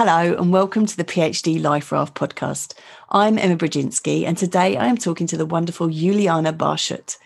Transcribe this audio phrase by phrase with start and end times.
[0.00, 2.74] Hello, and welcome to the PhD Life Raft podcast.
[3.10, 7.16] I'm Emma Brodzinski, and today I am talking to the wonderful Juliane Borchert.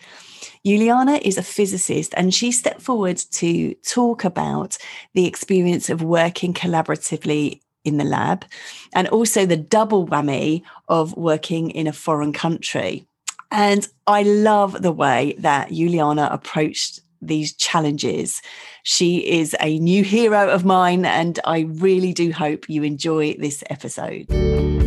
[0.65, 4.79] Juliane is a physicist, and she stepped forward to talk about
[5.13, 8.47] the experience of working collaboratively in the lab
[8.95, 13.07] and also the double whammy of working in a foreign country.
[13.51, 18.43] And I love the way that Juliane approached these challenges.
[18.83, 23.63] She is a new hero of mine, and I really do hope you enjoy this
[23.71, 24.82] episode.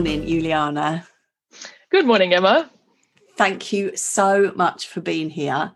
[0.00, 1.04] Morning, Juliane.
[1.90, 2.70] Good morning, Emma.
[3.36, 5.72] Thank you so much for being here.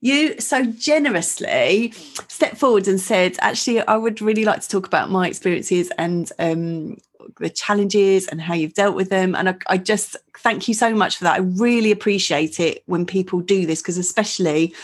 [0.00, 1.92] You so generously
[2.28, 6.30] stepped forward and said, actually, I would really like to talk about my experiences and
[6.38, 6.98] um,
[7.40, 9.34] the challenges and how you've dealt with them.
[9.34, 11.34] And I, I just thank you so much for that.
[11.34, 14.76] I really appreciate it when people do this because, especially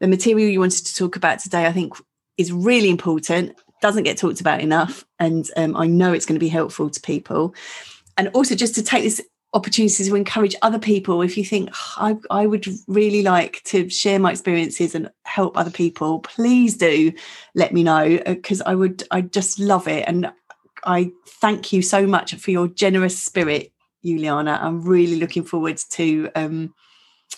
[0.00, 1.92] the material you wanted to talk about today, I think
[2.38, 6.40] is really important doesn't get talked about enough and um, i know it's going to
[6.40, 7.54] be helpful to people
[8.16, 9.22] and also just to take this
[9.52, 14.18] opportunity to encourage other people if you think I, I would really like to share
[14.18, 17.12] my experiences and help other people please do
[17.54, 20.04] let me know because uh, i would i just love it.
[20.06, 20.30] And
[20.84, 23.72] i thank you so much for your generous spirit
[24.04, 24.48] juliane.
[24.48, 26.74] I'm really looking forward to um,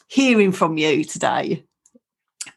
[0.09, 1.65] hearing from you today.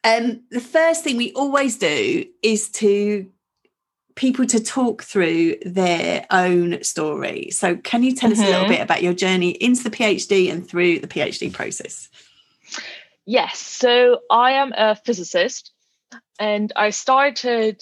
[0.04, 3.28] Um, the first thing we always do is to
[4.16, 7.50] people to talk through their own story.
[7.52, 8.42] So, can you tell mm-hmm.
[8.42, 8.74] us a little mm-hmm.
[8.74, 12.10] bit about your journey into the PhD and through the PhD process?
[13.26, 13.60] Yes.
[13.60, 15.72] So, I am a physicist,
[16.40, 17.82] and I started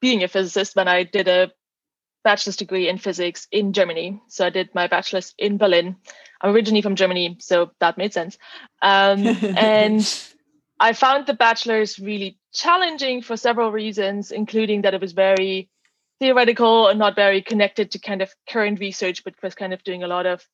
[0.00, 1.52] being a physicist when I did a
[2.24, 4.20] bachelor's degree in physics in Germany.
[4.28, 5.96] So, I did my bachelor's in Berlin.
[6.40, 8.36] I'm originally from Germany, so that made sense.
[8.82, 9.26] Um,
[9.56, 10.32] and
[10.80, 15.68] I found the bachelor's really challenging for several reasons, including that it was very
[16.20, 20.02] theoretical and not very connected to kind of current research, but was kind of doing
[20.02, 20.46] a lot of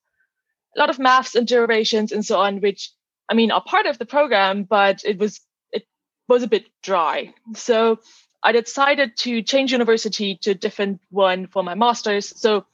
[0.75, 2.91] a lot of maths and derivations and so on, which
[3.29, 5.85] I mean are part of the program, but it was it
[6.27, 7.33] was a bit dry.
[7.55, 7.99] So
[8.41, 12.39] I decided to change university to a different one for my master's.
[12.39, 12.65] So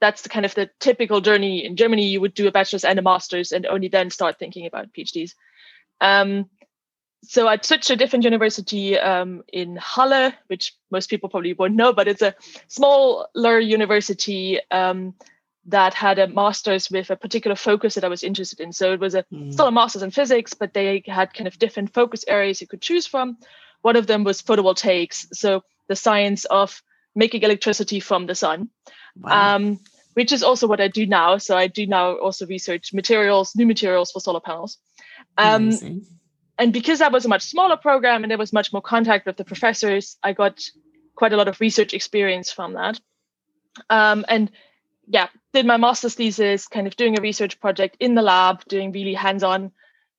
[0.00, 2.06] that's the kind of the typical journey in Germany.
[2.06, 5.32] You would do a bachelor's and a master's, and only then start thinking about PhDs.
[6.00, 6.48] Um,
[7.22, 11.74] so I switched to a different university um, in Halle, which most people probably won't
[11.74, 12.34] know, but it's a
[12.68, 15.14] smaller university um,
[15.66, 18.72] that had a master's with a particular focus that I was interested in.
[18.72, 19.52] So it was a mm.
[19.52, 22.80] still a master's in physics, but they had kind of different focus areas you could
[22.82, 23.38] choose from.
[23.82, 26.82] One of them was photovoltaics, so the science of
[27.14, 28.68] making electricity from the sun,
[29.16, 29.56] wow.
[29.56, 29.80] um,
[30.14, 31.38] which is also what I do now.
[31.38, 34.78] So I do now also research materials, new materials for solar panels.
[36.58, 39.36] And because that was a much smaller program and there was much more contact with
[39.36, 40.62] the professors, I got
[41.14, 42.98] quite a lot of research experience from that.
[43.90, 44.50] Um, and
[45.06, 48.92] yeah, did my master's thesis, kind of doing a research project in the lab, doing
[48.92, 49.72] really hands-on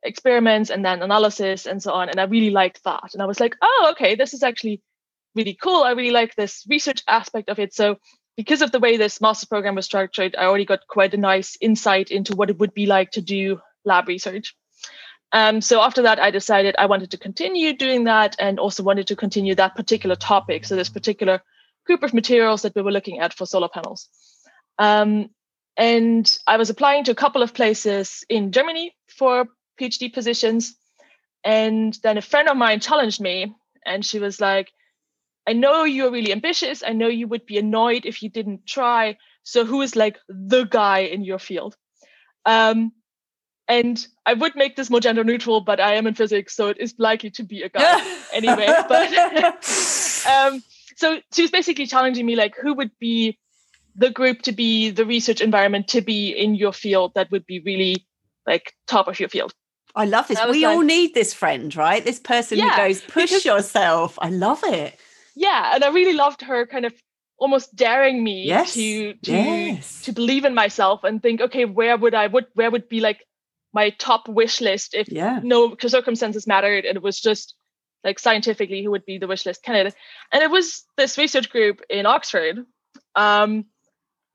[0.04, 2.10] experiments and then analysis and so on.
[2.10, 3.10] And I really liked that.
[3.14, 4.82] And I was like, oh, okay, this is actually
[5.36, 5.84] really cool.
[5.84, 7.74] I really like this research aspect of it.
[7.74, 7.98] So
[8.36, 11.58] because of the way this master's program was structured, I already got quite a nice
[11.60, 14.56] insight into what it would be like to do lab research.
[15.34, 19.08] Um, so after that, I decided I wanted to continue doing that and also wanted
[19.08, 20.66] to continue that particular topic.
[20.66, 21.42] So this particular
[21.86, 24.08] group of materials that we were looking at for solar panels.
[24.80, 25.30] Um,
[25.76, 29.48] and I was applying to a couple of places in Germany for
[29.80, 30.76] PhD positions.
[31.44, 33.54] And then a friend of mine challenged me
[33.86, 34.72] and she was like,
[35.48, 36.84] I know you're really ambitious.
[36.86, 39.18] I know you would be annoyed if you didn't try.
[39.44, 41.78] So who is like the guy in your field?
[42.46, 42.92] Um,
[43.68, 46.78] and I would make this more gender neutral, but I am in physics, so it
[46.80, 48.68] is likely to be a guy anyway.
[48.88, 49.14] But
[50.30, 50.64] um,
[50.96, 53.38] so she was basically challenging me, like, who would be
[53.96, 57.60] the group to be the research environment to be in your field that would be
[57.60, 58.06] really
[58.46, 59.54] like top of your field.
[59.96, 60.40] I love this.
[60.50, 62.06] We like, all need this friend, right?
[62.06, 64.18] This person yeah, who goes, push because, yourself.
[64.22, 65.00] I love it.
[65.36, 65.72] Yeah.
[65.74, 66.94] And I really loved her kind of
[67.40, 70.02] almost daring me yes, to to yes.
[70.04, 73.26] to believe in myself and think, okay, where would I would where would be like
[73.74, 75.40] my top wish list if yeah.
[75.44, 77.56] no circumstances mattered and it was just
[78.04, 79.96] like scientifically who would be the wish list candidate.
[80.32, 82.66] And it was this research group in oxford
[83.16, 83.66] um,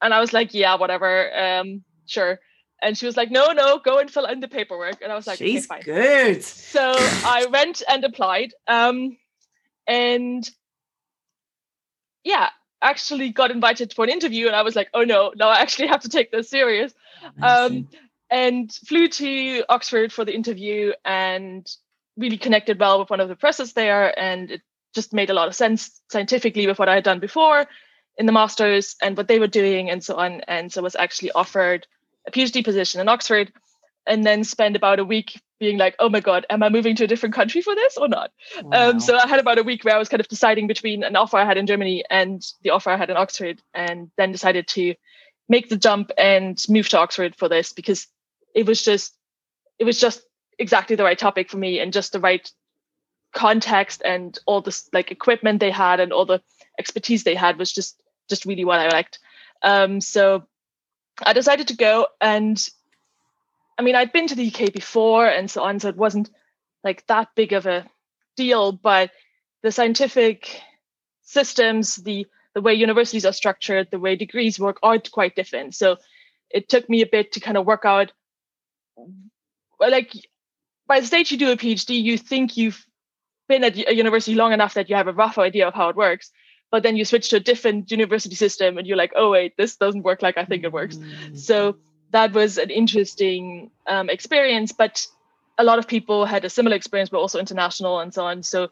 [0.02, 2.38] and i was like yeah whatever um, sure.
[2.84, 5.02] And she was like no no go and fill in the paperwork.
[5.02, 6.44] And i was like she's okay, good.
[6.44, 9.16] So i went and applied um,
[9.86, 10.48] and
[12.24, 12.50] yeah
[12.82, 15.86] actually got invited for an interview and i was like oh no no i actually
[15.86, 16.92] have to take this serious.
[17.40, 17.88] Um,
[18.32, 21.66] and flew to oxford for the interview and
[22.16, 24.62] really connected well with one of the presses there and it
[24.94, 27.66] just made a lot of sense scientifically with what i had done before
[28.18, 31.30] in the masters and what they were doing and so on and so was actually
[31.32, 31.86] offered
[32.26, 33.52] a phd position in oxford
[34.06, 37.04] and then spend about a week being like, oh my God, am I moving to
[37.04, 38.32] a different country for this or not?
[38.58, 38.90] Um, wow.
[38.90, 41.14] Um, so I had about a week where I was kind of deciding between an
[41.14, 44.66] offer I had in Germany and the offer I had in Oxford, and then decided
[44.68, 44.94] to
[45.48, 48.08] make the jump and move to Oxford for this because
[48.54, 49.16] it was just
[49.78, 50.22] it was just
[50.58, 52.50] exactly the right topic for me and just the right
[53.34, 56.42] context and all this like equipment they had and all the
[56.78, 59.18] expertise they had was just just really what I liked.
[59.62, 60.46] Um, so
[61.24, 62.58] I decided to go and
[63.78, 66.30] I mean, I'd been to the UK before and so on, so it wasn't
[66.84, 67.86] like that big of a
[68.36, 68.72] deal.
[68.72, 69.10] But
[69.62, 70.60] the scientific
[71.22, 75.74] systems, the the way universities are structured, the way degrees work are quite different.
[75.74, 75.96] So
[76.50, 78.12] it took me a bit to kind of work out.
[79.80, 80.12] Like
[80.86, 82.84] by the stage you do a PhD, you think you've
[83.48, 85.96] been at a university long enough that you have a rough idea of how it
[85.96, 86.30] works.
[86.70, 89.76] But then you switch to a different university system and you're like, oh wait, this
[89.76, 90.96] doesn't work like I think it works.
[90.96, 91.36] Mm-hmm.
[91.36, 91.76] So
[92.12, 94.72] that was an interesting um, experience.
[94.72, 95.06] But
[95.58, 98.42] a lot of people had a similar experience, but also international and so on.
[98.42, 98.70] So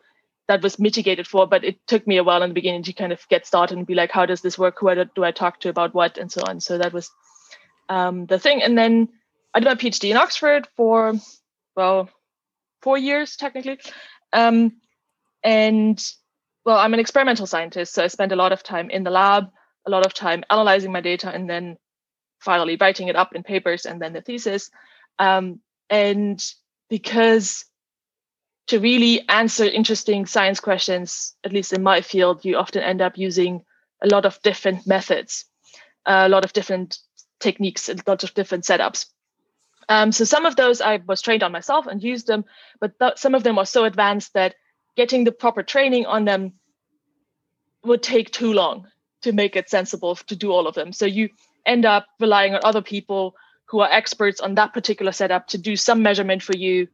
[0.48, 1.46] that was mitigated for.
[1.46, 3.86] But it took me a while in the beginning to kind of get started and
[3.86, 4.78] be like, how does this work?
[4.80, 6.60] Who do I talk to about what and so on.
[6.60, 7.10] So that was
[7.90, 8.62] um, the thing.
[8.62, 9.10] And then
[9.54, 11.14] I did my PhD in Oxford for
[11.76, 12.08] well
[12.82, 13.78] four years technically.
[14.32, 14.76] Um,
[15.42, 16.00] and
[16.64, 19.48] well, I'm an experimental scientist, so I spent a lot of time in the lab,
[19.86, 21.76] a lot of time analyzing my data, and then
[22.38, 24.70] finally writing it up in papers and then the thesis.
[25.18, 26.42] Um, and
[26.88, 27.64] because
[28.68, 33.18] to really answer interesting science questions, at least in my field, you often end up
[33.18, 33.64] using
[34.02, 35.44] a lot of different methods,
[36.06, 36.98] a lot of different
[37.40, 39.06] techniques, a lot of different setups.
[39.90, 42.44] Um, so some of those I was trained on myself and used them,
[42.80, 44.54] but th- some of them are so advanced that
[44.96, 46.52] getting the proper training on them
[47.84, 48.86] would take too long
[49.22, 50.92] to make it sensible to do all of them.
[50.92, 51.28] So you
[51.66, 53.34] end up relying on other people
[53.66, 56.88] who are experts on that particular setup to do some measurement for you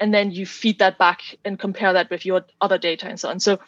[0.00, 3.28] and then you feed that back and compare that with your other data and so
[3.28, 3.58] on so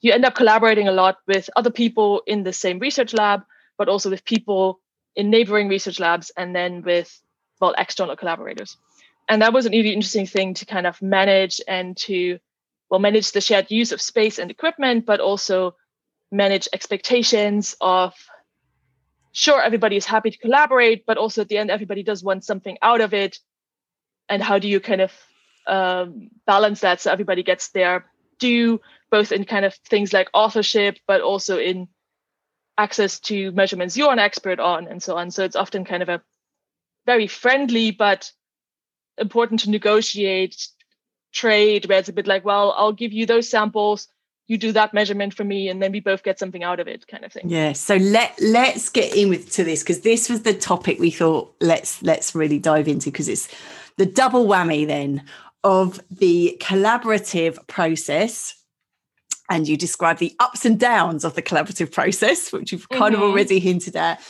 [0.00, 3.42] you end up collaborating a lot with other people in the same research lab
[3.78, 4.80] but also with people
[5.16, 7.21] in neighboring research labs and then with
[7.62, 8.76] well external collaborators.
[9.28, 12.38] And that was a really interesting thing to kind of manage and to
[12.90, 15.76] well manage the shared use of space and equipment but also
[16.30, 18.12] manage expectations of
[19.30, 22.76] sure everybody is happy to collaborate but also at the end everybody does want something
[22.82, 23.38] out of it.
[24.28, 25.12] And how do you kind of
[25.66, 28.04] um, balance that so everybody gets their
[28.40, 28.80] due
[29.10, 31.86] both in kind of things like authorship but also in
[32.76, 35.30] access to measurements you're an expert on and so on.
[35.30, 36.20] So it's often kind of a
[37.06, 38.30] very friendly but
[39.18, 40.68] important to negotiate
[41.32, 44.08] trade where it's a bit like well i'll give you those samples
[44.48, 47.06] you do that measurement for me and then we both get something out of it
[47.06, 47.48] kind of thing.
[47.48, 51.10] Yeah so let let's get in with to this because this was the topic we
[51.10, 53.48] thought let's let's really dive into because it's
[53.96, 55.22] the double whammy then
[55.64, 58.54] of the collaborative process.
[59.50, 63.22] And you describe the ups and downs of the collaborative process which you've kind mm-hmm.
[63.22, 64.22] of already hinted at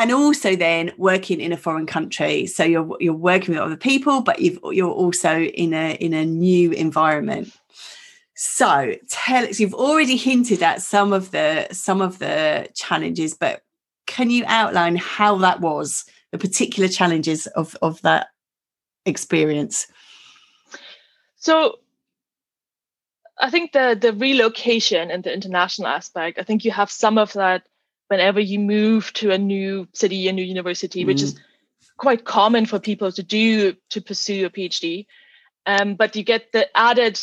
[0.00, 4.20] and also then working in a foreign country so you're you're working with other people
[4.20, 7.52] but you are also in a in a new environment
[8.42, 13.60] so tell us, you've already hinted at some of the some of the challenges, but
[14.06, 18.28] can you outline how that was, the particular challenges of, of that
[19.04, 19.86] experience?
[21.36, 21.80] So
[23.38, 27.34] I think the the relocation and the international aspect, I think you have some of
[27.34, 27.64] that
[28.10, 31.06] whenever you move to a new city, a new university, mm.
[31.06, 31.40] which is mm.
[31.96, 35.06] quite common for people to do to pursue a PhD.
[35.64, 37.20] Um, but you get the added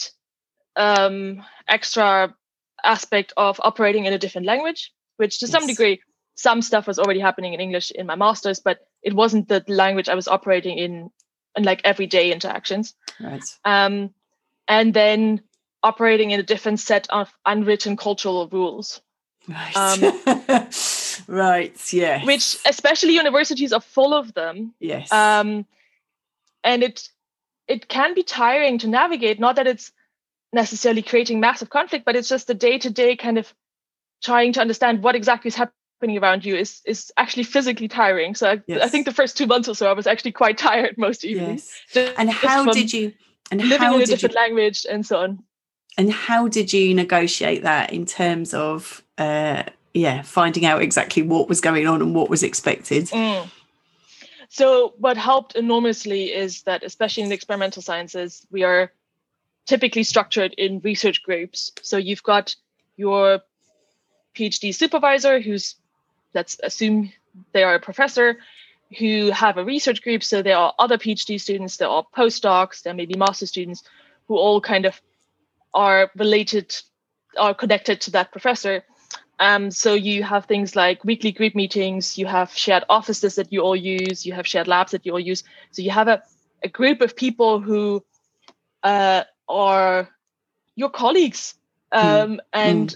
[0.77, 2.33] um, extra
[2.85, 5.51] aspect of operating in a different language, which to yes.
[5.51, 5.99] some degree,
[6.35, 10.07] some stuff was already happening in English in my master's, but it wasn't the language
[10.07, 11.09] I was operating in
[11.57, 12.93] in like everyday interactions.
[13.19, 13.43] Right.
[13.65, 14.11] Um,
[14.69, 15.41] and then
[15.83, 19.01] operating in a different set of unwritten cultural rules.
[19.47, 19.75] Right.
[19.75, 20.67] Um,
[21.27, 21.93] right.
[21.93, 22.25] Yeah.
[22.25, 24.73] Which especially universities are full of them.
[24.79, 25.11] Yes.
[25.11, 25.65] Um,
[26.63, 27.09] and it
[27.67, 29.39] it can be tiring to navigate.
[29.39, 29.91] Not that it's
[30.53, 33.53] necessarily creating massive conflict, but it's just the day to day kind of
[34.23, 38.35] trying to understand what exactly is happening around you is is actually physically tiring.
[38.35, 38.81] So I, yes.
[38.81, 41.71] I think the first two months or so I was actually quite tired most evenings.
[41.93, 42.13] Yes.
[42.17, 43.13] and how did you
[43.51, 45.43] and living how in a different you, language and so on.
[45.97, 49.63] And how did you negotiate that in terms of uh
[49.93, 53.05] yeah, finding out exactly what was going on and what was expected?
[53.05, 53.49] Mm.
[54.49, 58.91] So what helped enormously is that especially in the experimental sciences, we are
[59.65, 61.71] typically structured in research groups.
[61.81, 62.55] So you've got
[62.95, 63.41] your
[64.35, 65.75] PhD supervisor, who's,
[66.33, 67.11] let's assume
[67.51, 68.37] they are a professor,
[68.97, 70.23] who have a research group.
[70.23, 73.83] So there are other PhD students, there are postdocs, there may be master students
[74.27, 75.01] who all kind of
[75.73, 76.75] are related,
[77.37, 78.83] are connected to that professor.
[79.39, 83.61] Um, so you have things like weekly group meetings, you have shared offices that you
[83.61, 85.43] all use, you have shared labs that you all use.
[85.71, 86.23] So you have a,
[86.63, 88.03] a group of people who
[88.83, 90.09] uh, are
[90.75, 91.53] your colleagues.
[91.93, 91.99] Hmm.
[91.99, 92.39] Um, mm.
[92.53, 92.95] And mm.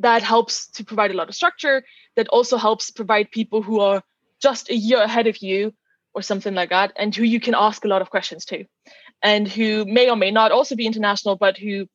[0.00, 1.84] that helps to provide a lot of structure.
[2.16, 4.02] That also helps provide people who are
[4.40, 5.72] just a year ahead of you
[6.14, 8.64] or something like that, and who you can ask a lot of questions to,
[9.22, 11.86] and who may or may not also be international, but who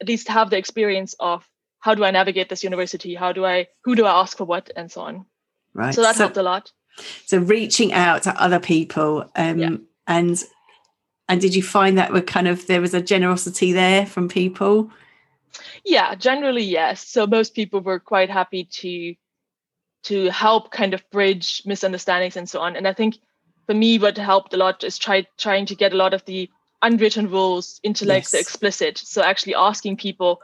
[0.00, 1.48] at least have the experience of
[1.80, 3.14] how do I navigate this university?
[3.14, 5.26] How do I, who do I ask for what, and so on.
[5.74, 5.94] Right.
[5.94, 6.72] So that so, helped a lot.
[7.26, 9.76] So reaching out to other people, um, yeah.
[10.06, 10.42] and
[11.28, 14.90] and did you find that were kind of there was a generosity there from people?
[15.84, 17.06] Yeah, generally yes.
[17.06, 19.14] So most people were quite happy to
[20.04, 22.74] to help kind of bridge misunderstandings and so on.
[22.74, 23.18] And I think
[23.66, 26.50] for me, what helped a lot is try trying to get a lot of the
[26.82, 28.30] unwritten rules into like yes.
[28.32, 28.98] the explicit.
[28.98, 30.40] So actually asking people,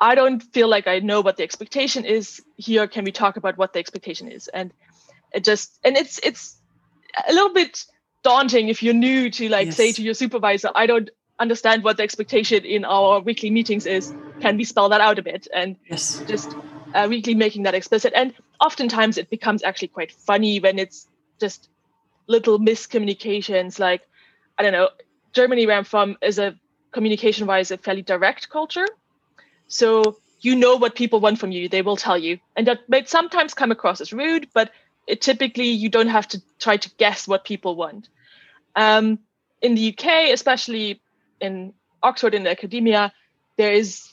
[0.00, 2.86] I don't feel like I know what the expectation is here.
[2.86, 4.48] Can we talk about what the expectation is?
[4.48, 4.72] And
[5.32, 6.56] it just and it's it's
[7.28, 7.84] a little bit
[8.22, 9.76] daunting if you're new to like yes.
[9.76, 14.14] say to your supervisor, I don't understand what the expectation in our weekly meetings is.
[14.40, 15.48] Can we spell that out a bit?
[15.54, 16.22] And yes.
[16.26, 16.56] just
[16.94, 18.12] uh, weekly making that explicit.
[18.14, 21.08] And oftentimes it becomes actually quite funny when it's
[21.40, 21.68] just
[22.26, 23.78] little miscommunications.
[23.78, 24.02] Like,
[24.58, 24.88] I don't know,
[25.32, 26.54] Germany, where I'm from, is a
[26.92, 28.86] communication wise a fairly direct culture.
[29.68, 32.38] So you know what people want from you, they will tell you.
[32.56, 34.70] And that may sometimes come across as rude, but
[35.06, 38.08] it typically you don't have to try to guess what people want.
[38.76, 39.20] Um,
[39.60, 41.00] in the UK, especially
[41.40, 41.72] in
[42.02, 43.12] Oxford in the academia,
[43.56, 44.11] there is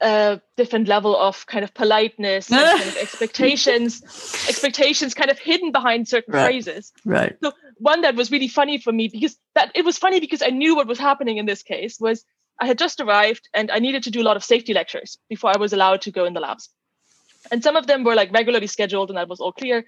[0.00, 4.02] a different level of kind of politeness and kind of expectations,
[4.48, 6.44] expectations kind of hidden behind certain right.
[6.44, 6.92] phrases.
[7.04, 7.36] Right.
[7.42, 10.48] So one that was really funny for me because that it was funny because I
[10.48, 12.24] knew what was happening in this case was
[12.60, 15.50] I had just arrived and I needed to do a lot of safety lectures before
[15.50, 16.68] I was allowed to go in the labs.
[17.50, 19.84] And some of them were like regularly scheduled and that was all clear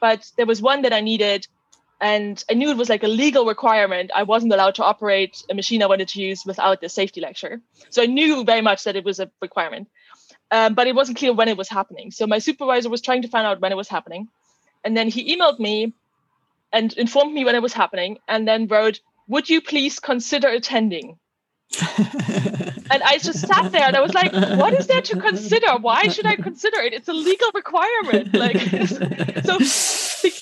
[0.00, 1.46] but there was one that I needed
[2.04, 4.10] and I knew it was like a legal requirement.
[4.14, 7.62] I wasn't allowed to operate a machine I wanted to use without the safety lecture.
[7.88, 9.88] So I knew very much that it was a requirement,
[10.50, 12.10] um, but it wasn't clear when it was happening.
[12.10, 14.28] So my supervisor was trying to find out when it was happening.
[14.84, 15.94] And then he emailed me
[16.74, 21.18] and informed me when it was happening and then wrote, Would you please consider attending?
[21.80, 25.76] And I just sat there and I was like, what is there to consider?
[25.78, 26.92] Why should I consider it?
[26.92, 28.34] It's a legal requirement.
[28.34, 28.56] Like
[29.44, 29.58] so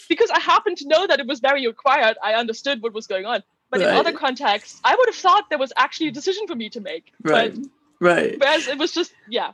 [0.08, 3.26] because I happened to know that it was very required, I understood what was going
[3.26, 3.42] on.
[3.70, 3.88] But right.
[3.88, 6.80] in other contexts, I would have thought there was actually a decision for me to
[6.80, 7.12] make.
[7.22, 7.54] Right.
[7.54, 7.68] But,
[8.00, 8.36] right.
[8.38, 9.52] Whereas it was just, yeah.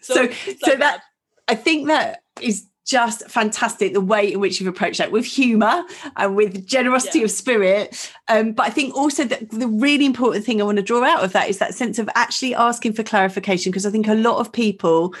[0.00, 1.02] So so, so that, that
[1.48, 5.84] I think that is just fantastic the way in which you've approached that with humor
[6.16, 7.26] and with generosity yeah.
[7.26, 10.82] of spirit um, but i think also that the really important thing i want to
[10.82, 14.08] draw out of that is that sense of actually asking for clarification because i think
[14.08, 15.14] a lot of people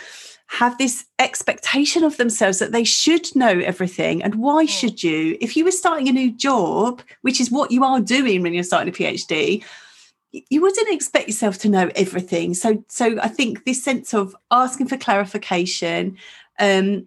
[0.46, 4.68] have this expectation of themselves that they should know everything and why mm.
[4.68, 8.42] should you if you were starting a new job which is what you are doing
[8.42, 9.62] when you're starting a phd
[10.32, 14.88] you wouldn't expect yourself to know everything so so i think this sense of asking
[14.88, 16.16] for clarification
[16.60, 17.04] um,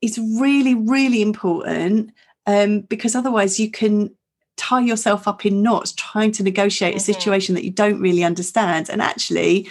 [0.00, 2.12] is really, really important
[2.46, 4.10] um, because otherwise you can
[4.56, 7.10] tie yourself up in knots trying to negotiate mm-hmm.
[7.10, 8.90] a situation that you don't really understand.
[8.90, 9.68] And actually,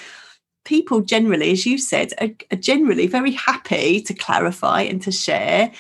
[0.63, 5.71] people generally, as you said, are, are generally very happy to clarify and to share.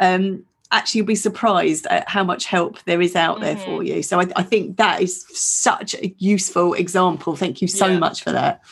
[0.00, 3.44] Um, actually, you'll be surprised at how much help there is out mm-hmm.
[3.44, 3.96] there for mm-hmm.
[3.96, 4.02] you.
[4.02, 7.36] So I, I, think that is such a useful example.
[7.36, 7.98] Thank you so yeah.
[7.98, 8.62] much for that.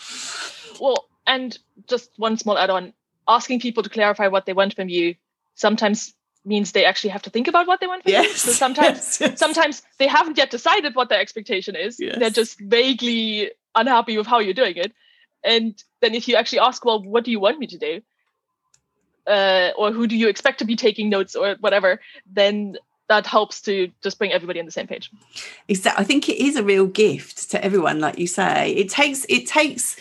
[0.81, 1.59] Well, and
[1.89, 2.93] just one small add on
[3.29, 5.15] asking people to clarify what they want from you
[5.55, 6.15] sometimes
[6.45, 8.35] means they actually have to think about what they want from yes, you.
[8.35, 9.39] So sometimes yes, yes.
[9.39, 11.99] sometimes they haven't yet decided what their expectation is.
[11.99, 12.19] Yes.
[12.19, 14.93] They're just vaguely unhappy with how you're doing it.
[15.45, 18.01] And then if you actually ask, well, what do you want me to do?
[19.27, 22.01] Uh, or who do you expect to be taking notes or whatever,
[22.33, 22.77] then
[23.09, 25.11] that helps to just bring everybody on the same page.
[25.69, 26.03] Exactly.
[26.03, 28.73] I think it is a real gift to everyone, like you say.
[28.73, 29.97] It takes it takes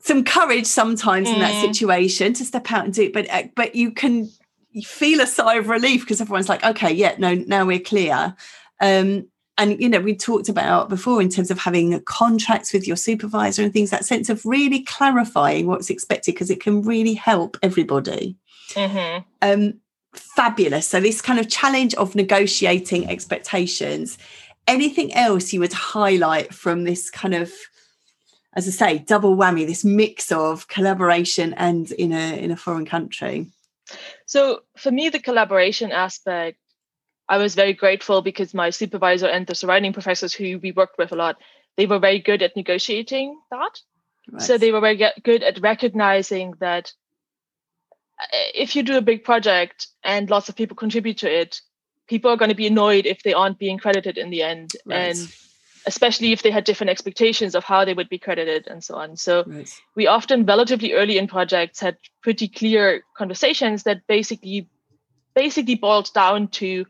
[0.00, 1.34] some courage sometimes mm.
[1.34, 1.60] in that mm.
[1.62, 4.30] situation to step out and do it, but uh, but you can
[4.70, 8.34] you feel a sigh of relief because everyone's like, okay, yeah, no, now we're clear.
[8.80, 12.96] Um, and you know, we talked about before in terms of having contracts with your
[12.96, 13.90] supervisor and things.
[13.90, 18.36] That sense of really clarifying what's expected because it can really help everybody.
[18.70, 19.22] Mm-hmm.
[19.42, 19.74] Um,
[20.12, 20.88] fabulous.
[20.88, 24.18] So this kind of challenge of negotiating expectations.
[24.66, 27.52] Anything else you would highlight from this kind of,
[28.54, 32.86] as I say, double whammy, this mix of collaboration and in a in a foreign
[32.86, 33.46] country?
[34.26, 36.58] So for me, the collaboration aspect,
[37.28, 41.12] I was very grateful because my supervisor and the surrounding professors who we worked with
[41.12, 41.36] a lot,
[41.76, 43.80] they were very good at negotiating that.
[44.30, 44.42] Right.
[44.42, 46.92] So they were very good at recognizing that
[48.20, 51.60] uh, if you do a big project and lots of people contribute to it,
[52.08, 54.72] people are going to be annoyed if they aren't being credited in the end.
[54.86, 55.10] Right.
[55.10, 55.34] And
[55.86, 59.16] especially if they had different expectations of how they would be credited and so on.
[59.16, 59.68] So right.
[59.94, 64.68] we often relatively early in projects had pretty clear conversations that basically
[65.34, 66.86] basically boiled down to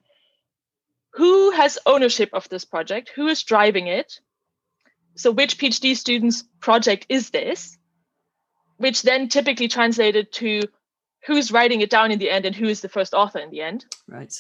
[1.15, 4.21] who has ownership of this project, who is driving it.
[5.17, 7.79] So which PhD student's project is this?
[8.77, 10.63] Which then typically translated to
[11.27, 13.63] who's writing it down in the end and who is the first author in the
[13.63, 13.87] end.
[14.09, 14.35] Right.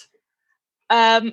[0.90, 1.32] Um,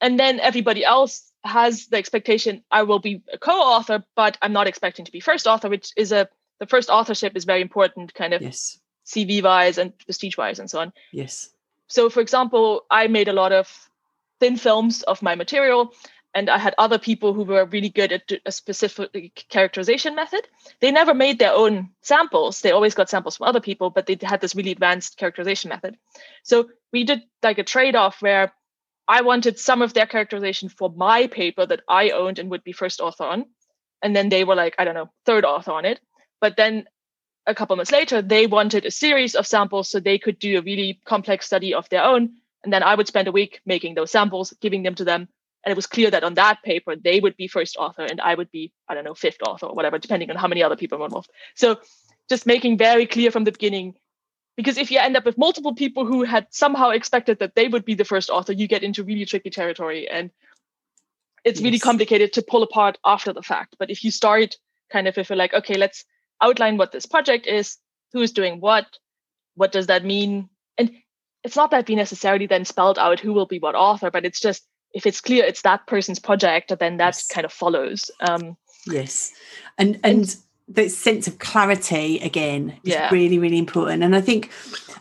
[0.00, 4.66] and then everybody else has the expectation I will be a co-author, but I'm not
[4.66, 6.28] expecting to be first author, which is a
[6.60, 8.78] the first authorship is very important, kind of yes.
[9.04, 10.92] CV wise and prestige wise and so on.
[11.12, 11.50] Yes.
[11.88, 13.90] So, for example, I made a lot of
[14.38, 15.92] thin films of my material,
[16.34, 20.46] and I had other people who were really good at a specific characterization method.
[20.80, 22.60] They never made their own samples.
[22.60, 25.98] They always got samples from other people, but they had this really advanced characterization method.
[26.44, 28.52] So we did like a trade-off where
[29.08, 32.72] I wanted some of their characterization for my paper that I owned and would be
[32.72, 33.46] first author on.
[34.02, 36.00] And then they were like, I don't know, third author on it.
[36.40, 36.86] But then
[37.46, 40.62] a couple months later, they wanted a series of samples so they could do a
[40.62, 42.34] really complex study of their own.
[42.64, 45.28] And then I would spend a week making those samples, giving them to them,
[45.64, 48.34] and it was clear that on that paper they would be first author and i
[48.34, 50.98] would be i don't know fifth author or whatever depending on how many other people
[50.98, 51.78] were involved so
[52.28, 53.94] just making very clear from the beginning
[54.56, 57.84] because if you end up with multiple people who had somehow expected that they would
[57.84, 60.30] be the first author you get into really tricky territory and
[61.44, 61.64] it's yes.
[61.64, 64.56] really complicated to pull apart after the fact but if you start
[64.90, 66.04] kind of if you're like okay let's
[66.42, 67.78] outline what this project is
[68.12, 68.86] who's doing what
[69.54, 70.90] what does that mean and
[71.44, 74.40] it's not that we necessarily then spelled out who will be what author but it's
[74.40, 77.26] just if it's clear it's that person's project, then that yes.
[77.26, 78.10] kind of follows.
[78.20, 79.32] Um, yes,
[79.78, 80.36] and and, and
[80.74, 83.10] the sense of clarity again is yeah.
[83.10, 84.02] really really important.
[84.02, 84.50] And I think,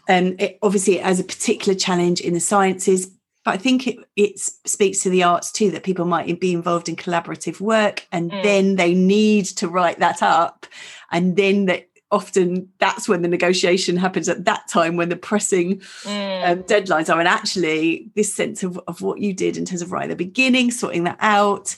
[0.10, 3.12] um, it, obviously, as a particular challenge in the sciences,
[3.44, 6.90] but I think it, it speaks to the arts too that people might be involved
[6.90, 8.44] in collaborative work and mm.
[8.44, 10.66] then they need to write that up
[11.12, 15.78] and then that often that's when the negotiation happens at that time when the pressing
[16.04, 16.50] mm.
[16.50, 19.92] um, deadlines are and actually this sense of, of what you did in terms of
[19.92, 21.76] right at the beginning sorting that out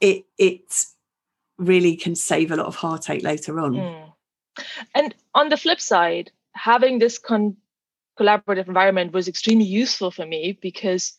[0.00, 0.84] it it
[1.58, 4.12] really can save a lot of heartache later on mm.
[4.94, 7.56] and on the flip side having this con-
[8.18, 11.14] collaborative environment was extremely useful for me because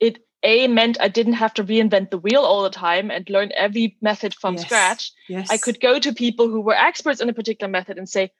[0.00, 3.52] it a meant I didn't have to reinvent the wheel all the time and learn
[3.54, 4.64] every method from yes.
[4.64, 5.12] scratch.
[5.28, 5.50] Yes.
[5.50, 8.30] I could go to people who were experts in a particular method and say,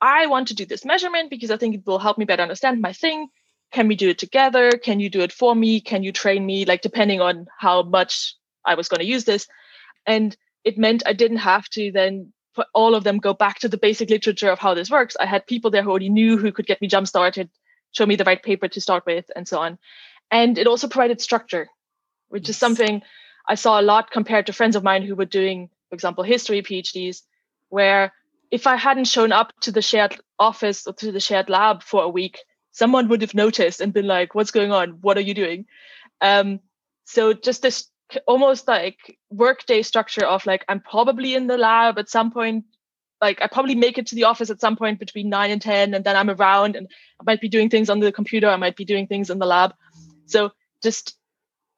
[0.00, 2.80] I want to do this measurement because I think it will help me better understand
[2.80, 3.28] my thing.
[3.72, 4.70] Can we do it together?
[4.70, 5.80] Can you do it for me?
[5.80, 6.64] Can you train me?
[6.64, 9.48] Like, depending on how much I was going to use this.
[10.06, 10.36] And
[10.68, 13.78] it meant I didn't have to then for all of them go back to the
[13.78, 15.16] basic literature of how this works.
[15.18, 17.48] I had people there who already knew who could get me jump started,
[17.92, 19.78] show me the right paper to start with, and so on.
[20.30, 21.68] And it also provided structure,
[22.28, 22.50] which yes.
[22.50, 23.00] is something
[23.48, 26.60] I saw a lot compared to friends of mine who were doing, for example, history
[26.60, 27.22] PhDs,
[27.70, 28.12] where
[28.50, 32.02] if I hadn't shown up to the shared office or to the shared lab for
[32.02, 32.38] a week,
[32.72, 34.98] someone would have noticed and been like, what's going on?
[35.00, 35.64] What are you doing?
[36.20, 36.60] Um,
[37.04, 37.88] so just this
[38.26, 42.64] almost like workday structure of like, I'm probably in the lab at some point.
[43.20, 45.94] Like I probably make it to the office at some point between nine and 10,
[45.94, 46.86] and then I'm around and
[47.20, 48.48] I might be doing things on the computer.
[48.48, 49.74] I might be doing things in the lab.
[50.26, 51.16] So just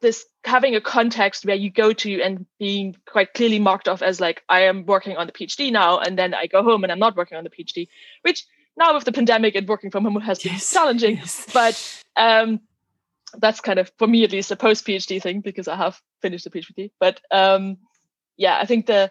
[0.01, 4.21] this having a context where you go to and being quite clearly marked off as
[4.21, 6.99] like I am working on the PhD now, and then I go home and I'm
[6.99, 7.89] not working on the PhD,
[8.23, 8.45] which
[8.77, 11.17] now with the pandemic and working from home has been yes, challenging.
[11.17, 11.47] Yes.
[11.53, 12.61] But um,
[13.39, 16.45] that's kind of for me at least a post PhD thing because I have finished
[16.45, 16.91] the PhD.
[16.99, 17.79] But um,
[18.37, 19.11] yeah, I think the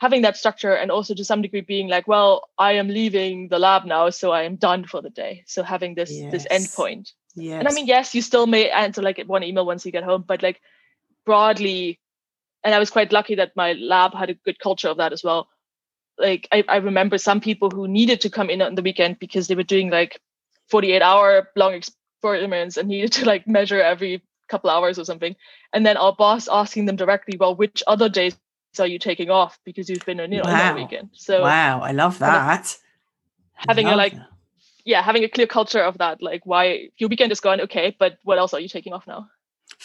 [0.00, 3.58] having that structure and also to some degree being like, well, I am leaving the
[3.58, 5.44] lab now, so I am done for the day.
[5.46, 6.32] So having this yes.
[6.32, 7.12] this end point.
[7.34, 7.58] Yes.
[7.58, 10.24] And I mean, yes, you still may answer like one email once you get home,
[10.26, 10.60] but like
[11.24, 12.00] broadly,
[12.64, 15.22] and I was quite lucky that my lab had a good culture of that as
[15.22, 15.48] well.
[16.18, 19.48] Like I, I remember some people who needed to come in on the weekend because
[19.48, 20.20] they were doing like
[20.70, 21.74] 48 hour long
[22.20, 25.36] experiments and needed to like measure every couple hours or something.
[25.72, 28.36] And then our boss asking them directly, well, which other days
[28.78, 30.56] are you taking off because you've been on you know wow.
[30.56, 31.10] that weekend?
[31.14, 32.76] So wow, I love that.
[33.54, 34.28] Having love a like, that.
[34.84, 38.18] yeah, having a clear culture of that, like why your weekend is gone, okay, but
[38.24, 39.28] what else are you taking off now?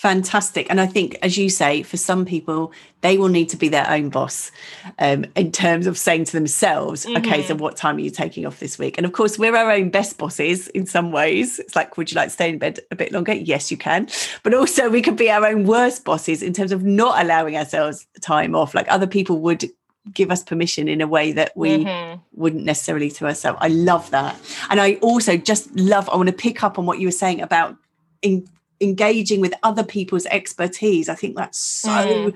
[0.06, 0.68] Fantastic.
[0.70, 3.89] And I think, as you say, for some people, they will need to be their
[3.89, 4.52] own boss
[5.00, 7.18] um, in terms of saying to themselves, mm-hmm.
[7.18, 7.63] okay, so mm-hmm.
[7.63, 9.00] what time are you taking off this week?
[9.00, 11.58] And of course, we're our own best bosses in some ways.
[11.58, 13.34] It's like, would you like to stay in bed a bit longer?
[13.34, 14.08] Yes, you can.
[14.44, 18.06] But also, we could be our own worst bosses in terms of not allowing ourselves
[18.22, 18.76] time off.
[18.76, 19.65] Like other people would
[20.13, 22.22] give us permission in a way that we mm-hmm.
[22.34, 23.58] wouldn't necessarily to ourselves.
[23.60, 24.39] I love that.
[24.70, 27.41] And I also just love, I want to pick up on what you were saying
[27.41, 27.76] about
[28.22, 28.48] in
[28.82, 31.10] engaging with other people's expertise.
[31.10, 32.36] I think that's so mm.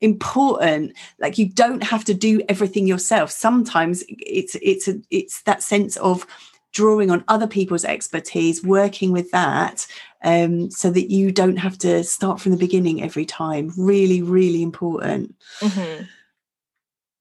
[0.00, 0.96] important.
[1.18, 3.30] Like you don't have to do everything yourself.
[3.30, 6.26] Sometimes it's it's a, it's that sense of
[6.72, 9.86] drawing on other people's expertise, working with that,
[10.22, 13.72] um, so that you don't have to start from the beginning every time.
[13.78, 15.34] Really, really important.
[15.60, 16.04] Mm-hmm.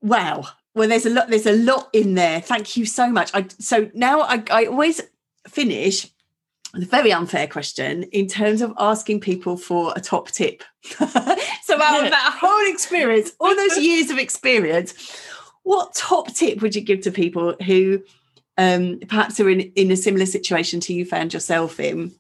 [0.02, 0.44] Wow.
[0.74, 1.30] Well, there's a lot.
[1.30, 2.42] There's a lot in there.
[2.42, 3.32] Thank you so much.
[3.34, 5.02] I, so now I, I always
[5.48, 6.08] finish
[6.76, 10.64] a very unfair question in terms of asking people for a top tip.
[10.84, 14.94] so out of that whole experience, all those years of experience,
[15.64, 18.04] what top tip would you give to people who
[18.58, 22.14] um, perhaps are in, in a similar situation to you found yourself in?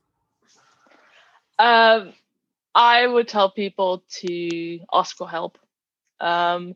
[1.59, 2.13] Um,
[2.73, 5.57] I would tell people to ask for help
[6.19, 6.75] um,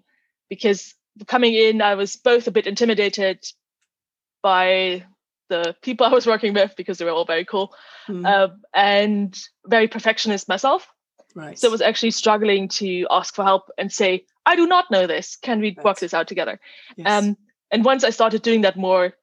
[0.49, 0.95] because
[1.27, 3.45] coming in, I was both a bit intimidated
[4.41, 5.03] by
[5.49, 7.73] the people I was working with because they were all very cool
[8.07, 8.25] mm.
[8.25, 10.87] um, and very perfectionist myself.
[11.35, 11.59] Right.
[11.59, 15.05] So I was actually struggling to ask for help and say, I do not know
[15.05, 15.35] this.
[15.35, 15.83] Can we right.
[15.83, 16.59] work this out together?
[16.95, 17.23] Yes.
[17.23, 17.37] Um,
[17.71, 19.13] and once I started doing that more,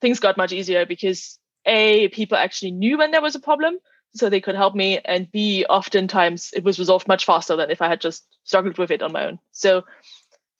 [0.00, 3.78] things got much easier because A, people actually knew when there was a problem,
[4.14, 4.98] so they could help me.
[5.04, 8.90] And B, oftentimes it was resolved much faster than if I had just struggled with
[8.90, 9.38] it on my own.
[9.52, 9.84] So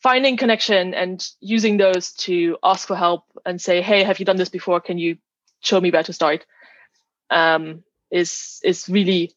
[0.02, 4.36] finding connection and using those to ask for help and say, "Hey, have you done
[4.36, 4.80] this before?
[4.80, 5.18] Can you
[5.60, 6.44] show me where to start?"
[7.30, 9.34] Um, is is really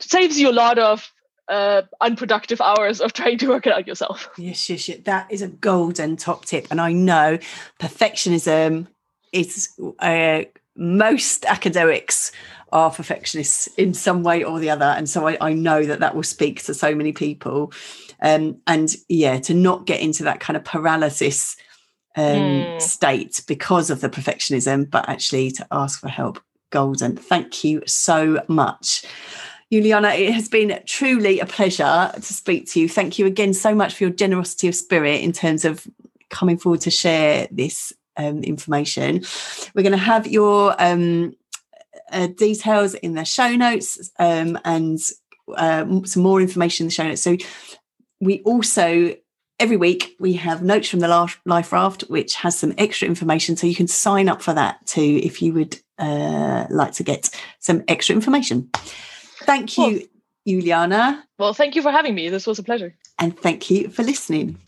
[0.00, 1.12] saves you a lot of
[1.48, 4.28] uh, unproductive hours of trying to work it out yourself.
[4.38, 4.98] Yes, yes, yes.
[5.04, 7.38] That is a golden top tip, and I know
[7.78, 8.86] perfectionism
[9.32, 10.42] is uh,
[10.76, 12.32] most academics
[12.72, 16.14] are perfectionists in some way or the other, and so I, I know that that
[16.14, 17.72] will speak to so many people.
[18.20, 21.56] Um, and yeah, to not get into that kind of paralysis
[22.16, 22.82] um, mm.
[22.82, 26.40] state because of the perfectionism, but actually to ask for help.
[26.70, 27.16] Golden.
[27.16, 29.04] Thank you so much.
[29.72, 32.88] Juliane, it has been truly a pleasure to speak to you.
[32.88, 35.86] Thank you again so much for your generosity of spirit in terms of
[36.30, 39.24] coming forward to share this um, information.
[39.74, 41.34] We're going to have your um,
[42.10, 44.98] uh, details in the show notes um, and
[45.56, 47.22] uh, some more information in the show notes.
[47.22, 47.36] So
[48.20, 49.14] we also
[49.60, 51.08] every week we have notes from the
[51.44, 55.20] life raft which has some extra information so you can sign up for that too
[55.22, 58.68] if you would uh, like to get some extra information.
[59.42, 60.00] Thank you well,
[60.46, 61.22] juliane.
[61.38, 62.28] Well thank you for having me.
[62.30, 62.94] This was a pleasure.
[63.18, 64.58] And thank you for listening